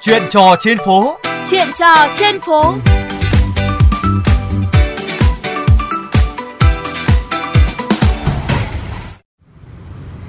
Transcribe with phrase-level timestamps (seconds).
[0.00, 1.18] Chuyện trò trên phố.
[1.50, 2.74] Chuyện trò trên phố.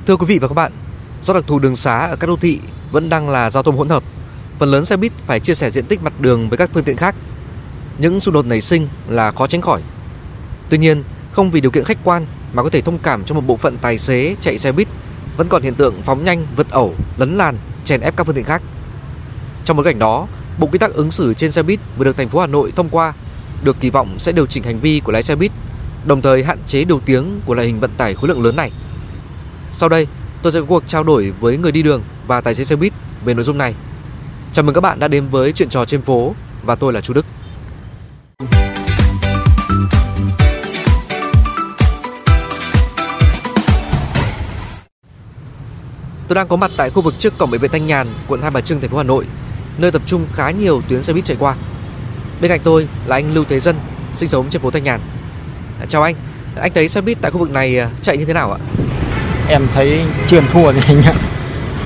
[0.06, 0.72] Thưa quý vị và các bạn,
[1.22, 2.60] do đặc thù đường xá ở các đô thị
[2.92, 4.04] vẫn đang là giao thông hỗn hợp,
[4.60, 6.98] phần lớn xe buýt phải chia sẻ diện tích mặt đường với các phương tiện
[6.98, 7.16] khác.
[7.98, 9.82] Những xung đột nảy sinh là khó tránh khỏi.
[10.70, 13.44] Tuy nhiên, không vì điều kiện khách quan mà có thể thông cảm cho một
[13.48, 14.88] bộ phận tài xế chạy xe buýt
[15.38, 18.46] vẫn còn hiện tượng phóng nhanh, vượt ẩu, lấn làn, chèn ép các phương tiện
[18.46, 18.62] khác.
[19.70, 20.28] Trong bối cảnh đó,
[20.60, 22.90] Bộ quy tắc ứng xử trên xe buýt vừa được thành phố Hà Nội thông
[22.90, 23.14] qua,
[23.64, 25.52] được kỳ vọng sẽ điều chỉnh hành vi của lái xe buýt,
[26.06, 28.72] đồng thời hạn chế điều tiếng của loại hình vận tải khối lượng lớn này.
[29.70, 30.08] Sau đây,
[30.42, 32.94] tôi sẽ có cuộc trao đổi với người đi đường và tài xế xe buýt
[33.26, 33.74] về nội dung này.
[34.54, 37.14] Chào mừng các bạn đã đến với chuyện trò trên phố và tôi là Chu
[37.14, 37.26] Đức.
[46.28, 48.52] Tôi đang có mặt tại khu vực trước cổng bệnh viện Thanh Nhàn, quận Hai
[48.52, 49.26] Bà Trưng, thành phố Hà Nội,
[49.78, 51.56] nơi tập trung khá nhiều tuyến xe buýt chạy qua.
[52.42, 53.76] Bên cạnh tôi là anh Lưu Thế Dân,
[54.14, 55.00] sinh sống trên phố Thanh Nhàn.
[55.88, 56.16] Chào anh,
[56.56, 58.60] anh thấy xe buýt tại khu vực này à, chạy như thế nào ạ?
[59.50, 61.14] Em thấy chưa ăn thua thì anh ạ.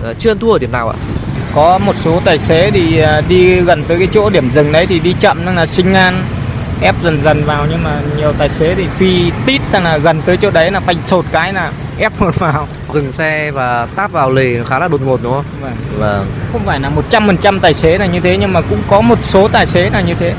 [0.03, 0.95] À, chưa ăn thua ở điểm nào ạ?
[1.55, 4.85] Có một số tài xế thì à, đi gần tới cái chỗ điểm dừng đấy
[4.85, 6.25] thì đi chậm nên là sinh ngang
[6.81, 10.37] ép dần dần vào nhưng mà nhiều tài xế thì phi tít là gần tới
[10.37, 14.31] chỗ đấy là phanh sột cái là ép một vào dừng xe và táp vào
[14.31, 15.45] lề khá là đột ngột đúng không?
[15.61, 15.73] Vâng.
[15.97, 16.25] Vâng.
[16.51, 19.47] Không phải là 100% tài xế là như thế nhưng mà cũng có một số
[19.47, 20.33] tài xế là như thế.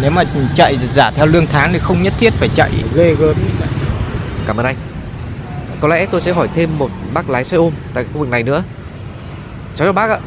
[0.00, 0.24] Nếu mà
[0.54, 3.68] chạy giả theo lương tháng thì không nhất thiết phải chạy ghê gớm như vậy.
[4.46, 4.76] Cảm ơn anh.
[5.80, 8.42] Có lẽ tôi sẽ hỏi thêm một bác lái xe ôm tại khu vực này
[8.42, 8.62] nữa.
[9.74, 10.18] Cháu chào bác ạ.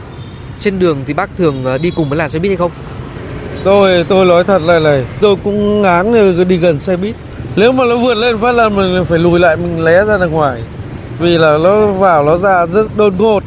[0.59, 2.71] Trên đường thì bác thường ờ, đi cùng với làn xe buýt hay không?
[3.63, 6.13] Tôi tôi nói thật là này, tôi cũng ngán
[6.47, 7.15] đi gần xe buýt.
[7.57, 10.31] Nếu mà nó vượt lên phát là mình phải lùi lại mình lé ra đằng
[10.31, 10.61] ngoài.
[11.19, 13.43] Vì là nó vào nó ra rất đột ngột.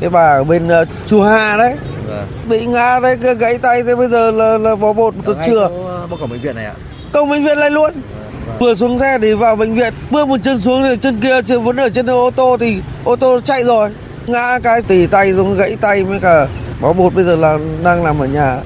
[0.00, 1.74] Cái bà ở bên uh, chùa Hà đấy
[2.08, 2.26] Vâng.
[2.48, 5.68] bị ngã đấy gãy tay thế bây giờ là là bó bột tôi chưa
[6.10, 6.72] Bác cổng bệnh viện này ạ.
[7.12, 7.92] công bệnh viện lại luôn
[8.58, 11.64] vừa xuống xe thì vào bệnh viện bước một chân xuống thì chân kia chân
[11.64, 13.90] vẫn ở trên ô tô thì ô tô chạy rồi
[14.26, 16.46] ngã cái tỉ tay xuống gãy tay với cả
[16.80, 18.58] bó bột bây giờ là đang nằm ở nhà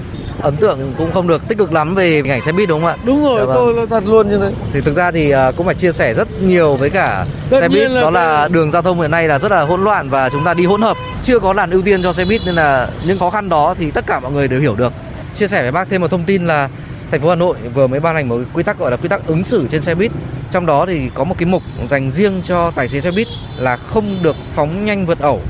[0.46, 2.88] Ấn tượng cũng không được tích cực lắm về hình ảnh xe buýt đúng không
[2.90, 2.96] ạ?
[3.04, 3.54] đúng rồi Dạ vâng.
[3.56, 6.14] tôi nói thật luôn như thế Thì thực ra thì ờ, cũng phải chia sẻ
[6.14, 9.28] rất nhiều với cả Tất xe buýt là đó là đường giao thông hiện nay
[9.28, 11.82] là rất là hỗn loạn và chúng ta đi hỗn hợp, chưa có làn ưu
[11.82, 14.48] tiên cho xe buýt nên là những khó khăn đó thì tất cả mọi người
[14.48, 14.92] đều hiểu được.
[15.34, 16.68] Chia sẻ với bác thêm một thông tin là
[17.10, 19.26] thành phố Hà Nội vừa mới ban hành một quy tắc gọi là quy tắc
[19.26, 20.10] ứng xử trên xe buýt.
[20.50, 23.28] Trong đó thì có một cái mục dành riêng cho tài xế xe buýt
[23.58, 25.40] là không được phóng nhanh vượt ẩu.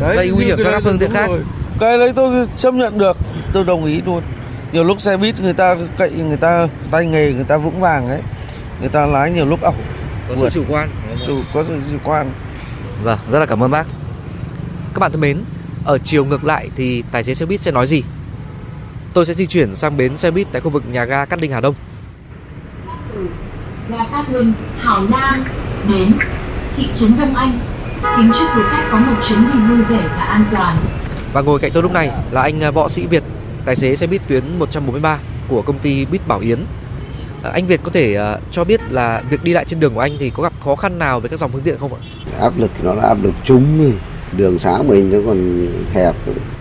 [0.00, 1.26] đấy, Gây nguy hiểm cho các phương tiện khác.
[1.28, 1.40] rồi.
[1.80, 3.16] cái đấy tôi chấp nhận được
[3.52, 4.22] tôi đồng ý luôn
[4.74, 8.08] nhiều lúc xe buýt người ta cậy người ta tay nghề người ta vững vàng
[8.08, 8.20] ấy
[8.80, 9.74] người ta lái nhiều lúc ẩu
[10.28, 10.50] Có sự Vượt.
[10.54, 10.88] chủ quan.
[11.26, 12.30] chủ có sự chủ quan
[13.02, 13.86] Vâng, rất là cảm ơn bác.
[14.94, 15.38] Các bạn thân mến,
[15.84, 18.02] ở chiều ngược lại thì tài xế xe buýt sẽ nói gì?
[19.14, 21.52] Tôi sẽ di chuyển sang bến xe buýt tại khu vực nhà ga Cát Linh
[21.52, 21.74] Hà Đông.
[23.88, 25.44] ga Cát Linh, Hảo Nam,
[25.88, 26.12] đến
[26.76, 27.58] thị trấn Đông Anh.
[28.16, 30.76] Kính chúc quý khách có một chuyến đi vui vẻ và an toàn.
[31.32, 33.22] Và ngồi cạnh tôi lúc này là anh à, Võ Sĩ Việt,
[33.64, 36.58] tài xế xe buýt tuyến 143 của công ty Buýt Bảo Yến.
[37.42, 40.00] À, Anh Việt có thể à, cho biết là việc đi lại trên đường của
[40.00, 42.00] anh thì có gặp khó khăn nào với các dòng phương tiện không ạ?
[42.40, 43.92] áp lực nó là áp lực chung
[44.36, 46.14] đường xá mình nó còn hẹp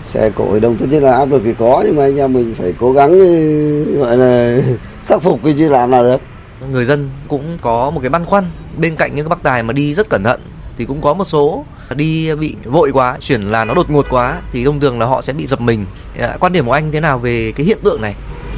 [0.06, 2.56] xe cộ đông tất nhiên là áp lực thì có nhưng mà anh em mình
[2.56, 4.62] phải cố gắng ừ, gọi là
[5.06, 6.22] khắc phục cái chứ làm nào được
[6.72, 8.46] Người dân cũng có một cái băn khoăn
[8.78, 10.42] bên cạnh những bác tài mà đi rất cẩn thận
[10.78, 14.42] thì cũng có một số đi bị vội quá, chuyển là nó đột ngột quá
[14.52, 15.86] thì thông thường là họ sẽ bị dập mình.
[16.20, 18.16] À, Quan điểm của anh thế nào về cái hiện tượng này?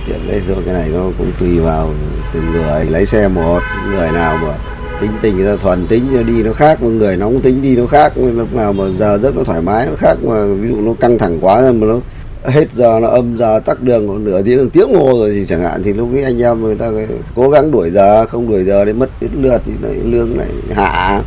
[0.07, 1.94] Hiện đây rồi cái này nó cũng tùy vào
[2.34, 3.59] từng người lấy xe một
[3.91, 4.53] người nào mà
[5.01, 7.85] tính tình người ta thuần tính đi nó khác một người nóng tính đi nó
[7.85, 10.94] khác lúc nào mà giờ rất nó thoải mái nó khác mà ví dụ nó
[11.00, 12.00] căng thẳng quá mà nó
[12.44, 15.62] hết giờ nó âm giờ tắc đường còn nửa tiếng tiếng hồ rồi thì chẳng
[15.62, 16.91] hạn thì lúc ấy anh em người ta
[17.35, 20.47] cố gắng đuổi giờ không đuổi giờ để mất đến lượt thì lại lương lại
[20.75, 21.22] hạ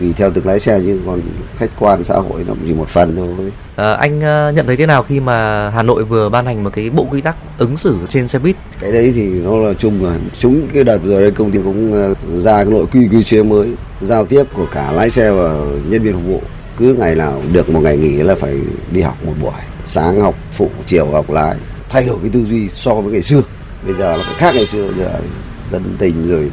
[0.00, 1.20] tùy theo từng lái xe chứ còn
[1.56, 3.52] khách quan xã hội nó chỉ một phần thôi.
[3.76, 6.70] À, anh à, nhận thấy thế nào khi mà Hà Nội vừa ban hành một
[6.72, 8.56] cái bộ quy tắc ứng xử trên xe buýt?
[8.80, 10.14] cái đấy thì nó là chung rồi.
[10.38, 13.42] Chúng cái đợt rồi đây công ty cũng ờ, ra cái nội quy quy chế
[13.42, 13.68] mới
[14.00, 15.54] giao tiếp của cả lái xe và
[15.88, 16.42] nhân viên phục vụ.
[16.78, 18.54] Cứ ngày nào được một ngày nghỉ là phải
[18.90, 19.52] đi học một buổi.
[19.86, 21.56] Sáng học phụ chiều học lái.
[21.88, 23.42] Thay đổi cái tư duy so với ngày xưa.
[23.84, 24.88] Bây giờ nó phải khác ngày xưa.
[24.98, 25.20] Giờ
[25.72, 26.50] dân tình rồi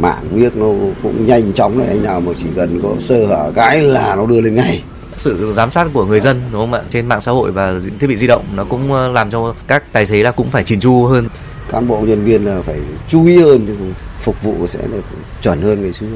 [0.00, 0.66] mạng biết nó
[1.02, 4.26] cũng nhanh chóng này anh nào mà chỉ cần có sơ hở cái là nó
[4.26, 4.82] đưa lên ngay.
[5.16, 8.06] Sự giám sát của người dân đúng không ạ trên mạng xã hội và thiết
[8.06, 10.80] bị di động nó cũng ờ, làm cho các tài xế là cũng phải chỉn
[10.80, 11.28] chu hơn.
[11.72, 12.76] Cán bộ nhân viên là phải
[13.08, 15.02] chú ý hơn phục vụ sẽ được
[15.42, 16.06] chuẩn hơn ngày xưa.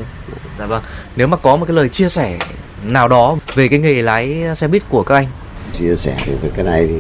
[0.59, 0.83] Dạ vâng.
[1.17, 2.39] Nếu mà có một cái lời chia sẻ
[2.85, 5.27] nào đó về cái nghề lái xe buýt của các anh.
[5.79, 6.97] Chia sẻ thì cái này thì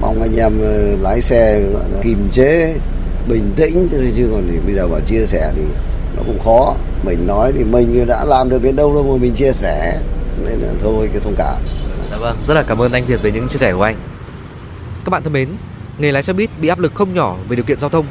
[0.00, 1.62] mong anh em ờ, lái xe
[2.02, 2.74] kìm chế
[3.28, 5.62] bình tĩnh chứ còn thì bây giờ bảo chia sẻ thì
[6.26, 6.74] cũng khó
[7.04, 10.00] mình nói thì mình đã làm được đến đâu đâu mà mình chia sẻ
[10.44, 11.56] nên là thôi cái thông cảm
[12.10, 13.96] Dạ vâng, rất là cảm ơn anh Việt về những chia sẻ của anh.
[15.04, 15.48] Các bạn thân mến,
[15.98, 18.06] nghề lái xe buýt bị áp lực không nhỏ về điều kiện giao thông,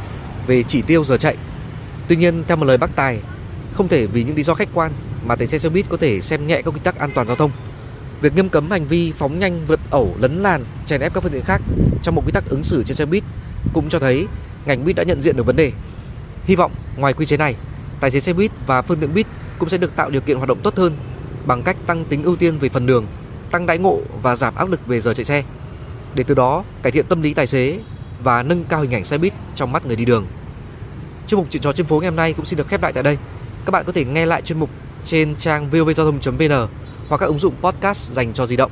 [0.47, 1.35] về chỉ tiêu giờ chạy.
[2.07, 3.19] Tuy nhiên, theo một lời bác Tài,
[3.73, 4.91] không thể vì những lý do khách quan
[5.25, 7.35] mà tài xế xe buýt có thể xem nhẹ các quy tắc an toàn giao
[7.35, 7.51] thông.
[8.21, 11.31] Việc nghiêm cấm hành vi phóng nhanh vượt ẩu lấn làn, chèn ép các phương
[11.31, 11.61] tiện khác
[12.03, 13.23] trong một quy tắc ứng xử trên xe buýt
[13.73, 14.27] cũng cho thấy
[14.65, 15.71] ngành buýt đã nhận diện được vấn đề.
[16.45, 17.55] Hy vọng ngoài quy chế này,
[17.99, 19.27] tài xế xe buýt và phương tiện buýt
[19.59, 20.93] cũng sẽ được tạo điều kiện hoạt động tốt hơn
[21.45, 23.05] bằng cách tăng tính ưu tiên về phần đường,
[23.51, 25.43] tăng đãi ngộ và giảm áp lực về giờ chạy xe.
[26.15, 27.79] Để từ đó cải thiện tâm lý tài xế
[28.23, 30.25] và nâng cao hình ảnh xe buýt trong mắt người đi đường.
[31.27, 33.03] Chuyên mục chuyện trò trên phố ngày hôm nay cũng xin được khép lại tại
[33.03, 33.17] đây.
[33.65, 34.69] Các bạn có thể nghe lại chuyên mục
[35.03, 36.67] trên trang vovgiao thông.vn
[37.09, 38.71] hoặc các ứng dụng podcast dành cho di động.